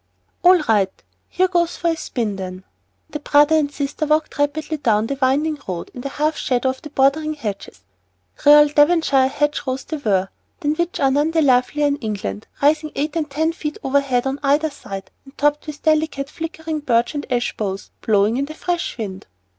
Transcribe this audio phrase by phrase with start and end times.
[0.41, 0.91] "All right.
[1.29, 2.63] Here goes for a spin, then."
[3.11, 6.69] The brother and sister walked rapidly on down the winding road, in the half shadow
[6.69, 7.81] of the bordering hedges.
[8.43, 10.29] Real Devonshire hedge rows they were,
[10.61, 14.71] than which are none lovelier in England, rising eight and ten feet overhead on either
[14.71, 19.27] side, and topped with delicate, flickering birch and ash boughs blowing in the fresh wind.